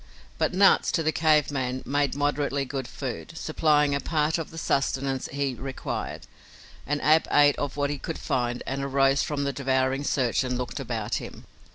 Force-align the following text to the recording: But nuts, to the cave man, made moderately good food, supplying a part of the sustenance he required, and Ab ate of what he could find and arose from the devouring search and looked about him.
But 0.39 0.51
nuts, 0.55 0.91
to 0.93 1.03
the 1.03 1.11
cave 1.11 1.51
man, 1.51 1.83
made 1.85 2.15
moderately 2.15 2.65
good 2.65 2.87
food, 2.87 3.33
supplying 3.35 3.93
a 3.93 3.99
part 3.99 4.39
of 4.39 4.49
the 4.49 4.57
sustenance 4.57 5.27
he 5.31 5.53
required, 5.53 6.21
and 6.87 6.99
Ab 7.03 7.27
ate 7.29 7.55
of 7.59 7.77
what 7.77 7.91
he 7.91 7.99
could 7.99 8.17
find 8.17 8.63
and 8.65 8.83
arose 8.83 9.21
from 9.21 9.43
the 9.43 9.53
devouring 9.53 10.03
search 10.03 10.43
and 10.43 10.57
looked 10.57 10.79
about 10.79 11.17
him. 11.21 11.45